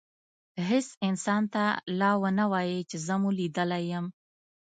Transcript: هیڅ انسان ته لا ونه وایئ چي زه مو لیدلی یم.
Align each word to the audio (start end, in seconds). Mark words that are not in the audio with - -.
هیڅ 0.69 0.87
انسان 1.07 1.41
ته 1.53 1.63
لا 1.99 2.11
ونه 2.21 2.45
وایئ 2.51 2.79
چي 2.89 2.97
زه 3.05 3.15
مو 3.21 3.29
لیدلی 3.37 3.83
یم. 3.91 4.05